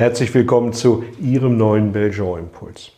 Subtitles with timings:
[0.00, 2.92] Herzlich willkommen zu Ihrem neuen Belgian Impuls.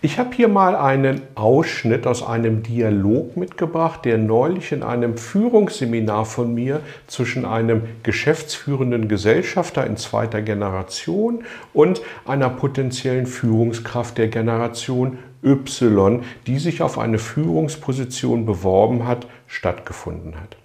[0.00, 6.24] Ich habe hier mal einen Ausschnitt aus einem Dialog mitgebracht, der neulich in einem Führungsseminar
[6.24, 15.18] von mir zwischen einem geschäftsführenden Gesellschafter in zweiter Generation und einer potenziellen Führungskraft der Generation
[15.44, 20.56] Y, die sich auf eine Führungsposition beworben hat, stattgefunden hat.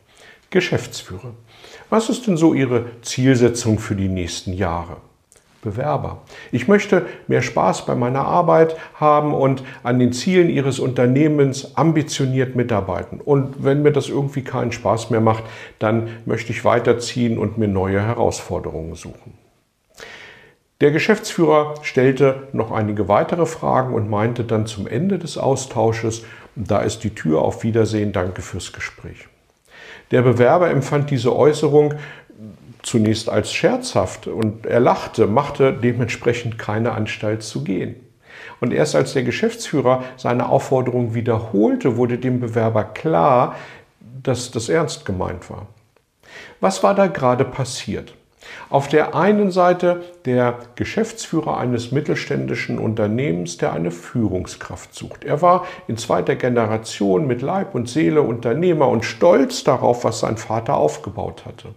[0.52, 1.34] Geschäftsführer.
[1.90, 5.09] Was ist denn so Ihre Zielsetzung für die nächsten Jahre?
[5.62, 6.22] Bewerber.
[6.52, 12.56] Ich möchte mehr Spaß bei meiner Arbeit haben und an den Zielen Ihres Unternehmens ambitioniert
[12.56, 13.20] mitarbeiten.
[13.20, 15.44] Und wenn mir das irgendwie keinen Spaß mehr macht,
[15.80, 19.34] dann möchte ich weiterziehen und mir neue Herausforderungen suchen.
[20.82, 26.24] Der Geschäftsführer stellte noch einige weitere Fragen und meinte dann zum Ende des Austausches,
[26.56, 29.28] da ist die Tür auf Wiedersehen, danke fürs Gespräch.
[30.12, 31.96] Der Bewerber empfand diese Äußerung
[32.82, 37.96] zunächst als scherzhaft und er lachte, machte dementsprechend keine Anstalt zu gehen.
[38.60, 43.56] Und erst als der Geschäftsführer seine Aufforderung wiederholte, wurde dem Bewerber klar,
[44.24, 45.68] dass das ernst gemeint war.
[46.60, 48.14] Was war da gerade passiert?
[48.70, 55.24] Auf der einen Seite der Geschäftsführer eines mittelständischen Unternehmens, der eine Führungskraft sucht.
[55.24, 60.38] Er war in zweiter Generation mit Leib und Seele Unternehmer und stolz darauf, was sein
[60.38, 61.70] Vater aufgebaut hatte.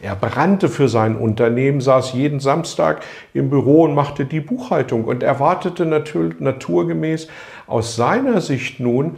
[0.00, 3.02] Er brannte für sein Unternehmen, saß jeden Samstag
[3.34, 7.28] im Büro und machte die Buchhaltung und erwartete natürlich naturgemäß
[7.66, 9.16] aus seiner Sicht nun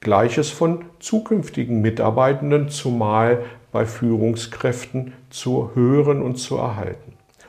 [0.00, 7.03] Gleiches von zukünftigen Mitarbeitenden, zumal bei Führungskräften zu hören und zu erhalten.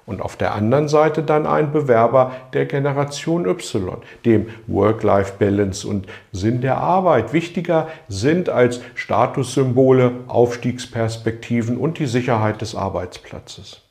[0.05, 6.61] Und auf der anderen Seite dann ein Bewerber der Generation Y, dem Work-Life-Balance und Sinn
[6.61, 13.81] der Arbeit wichtiger sind als Statussymbole, Aufstiegsperspektiven und die Sicherheit des Arbeitsplatzes.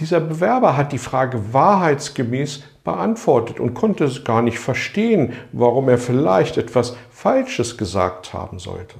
[0.00, 5.98] Dieser Bewerber hat die Frage wahrheitsgemäß beantwortet und konnte es gar nicht verstehen, warum er
[5.98, 8.96] vielleicht etwas Falsches gesagt haben sollte.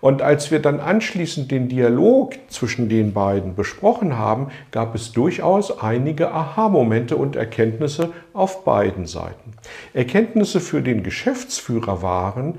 [0.00, 5.80] Und als wir dann anschließend den Dialog zwischen den beiden besprochen haben, gab es durchaus
[5.80, 9.54] einige Aha-Momente und Erkenntnisse auf beiden Seiten.
[9.94, 12.54] Erkenntnisse für den Geschäftsführer waren,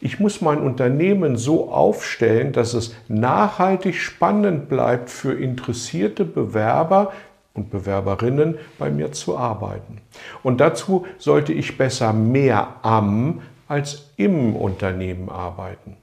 [0.00, 7.12] ich muss mein Unternehmen so aufstellen, dass es nachhaltig spannend bleibt für interessierte Bewerber,
[7.58, 10.00] und Bewerberinnen bei mir zu arbeiten.
[10.42, 15.96] Und dazu sollte ich besser mehr am als im Unternehmen arbeiten.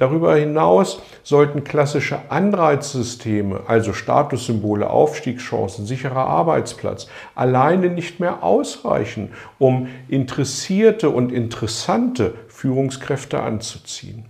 [0.00, 9.88] Darüber hinaus sollten klassische Anreizsysteme, also Statussymbole, Aufstiegschancen, sicherer Arbeitsplatz, alleine nicht mehr ausreichen, um
[10.08, 14.24] interessierte und interessante Führungskräfte anzuziehen.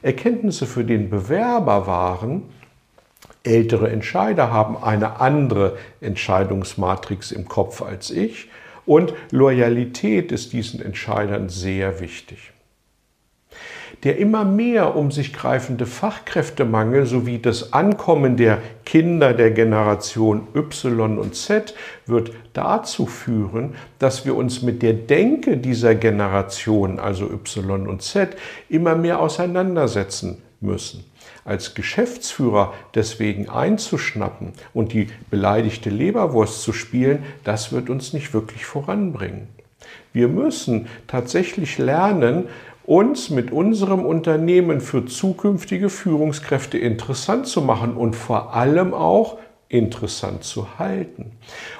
[0.00, 2.44] Erkenntnisse für den Bewerber waren,
[3.42, 8.48] ältere Entscheider haben eine andere Entscheidungsmatrix im Kopf als ich
[8.86, 12.52] und Loyalität ist diesen Entscheidern sehr wichtig.
[14.04, 21.18] Der immer mehr um sich greifende Fachkräftemangel sowie das Ankommen der Kinder der Generation Y
[21.18, 21.74] und Z
[22.06, 28.36] wird dazu führen, dass wir uns mit der Denke dieser Generation, also Y und Z,
[28.68, 31.04] immer mehr auseinandersetzen müssen.
[31.44, 38.64] Als Geschäftsführer deswegen einzuschnappen und die beleidigte Leberwurst zu spielen, das wird uns nicht wirklich
[38.64, 39.48] voranbringen.
[40.12, 42.48] Wir müssen tatsächlich lernen,
[42.88, 49.36] uns mit unserem Unternehmen für zukünftige Führungskräfte interessant zu machen und vor allem auch
[49.68, 51.32] interessant zu halten.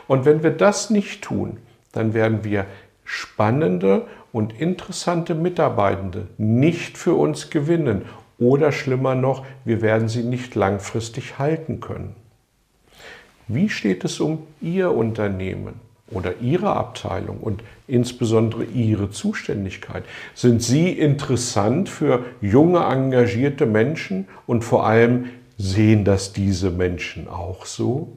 [0.06, 1.56] Und wenn wir das nicht tun,
[1.92, 2.66] dann werden wir
[3.04, 8.02] spannende und interessante Mitarbeitende nicht für uns gewinnen
[8.38, 12.16] oder schlimmer noch, wir werden sie nicht langfristig halten können.
[13.46, 15.87] Wie steht es um Ihr Unternehmen?
[16.10, 20.04] Oder Ihre Abteilung und insbesondere Ihre Zuständigkeit?
[20.34, 25.26] Sind Sie interessant für junge, engagierte Menschen und vor allem
[25.56, 28.16] sehen das diese Menschen auch so?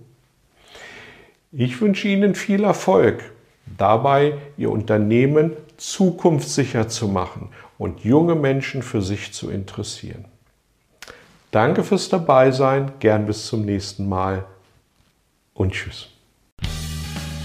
[1.51, 3.31] Ich wünsche Ihnen viel Erfolg
[3.77, 10.25] dabei, Ihr Unternehmen zukunftssicher zu machen und junge Menschen für sich zu interessieren.
[11.49, 14.45] Danke fürs Dabeisein, gern bis zum nächsten Mal.
[15.53, 16.09] und tschüss.